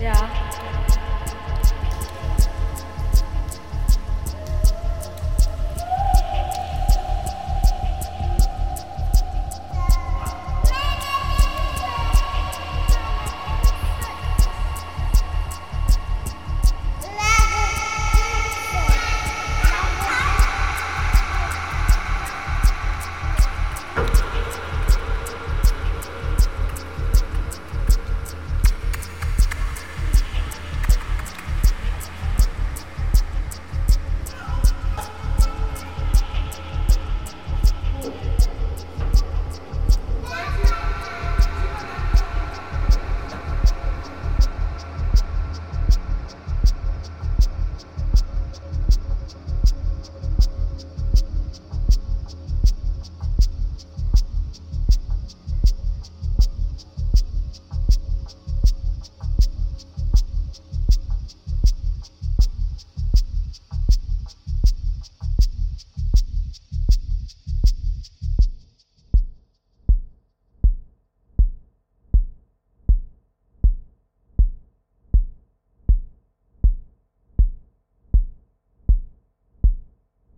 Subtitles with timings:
[0.00, 0.49] 对啊。